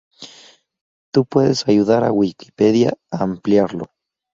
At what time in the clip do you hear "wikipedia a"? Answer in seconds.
2.11-3.21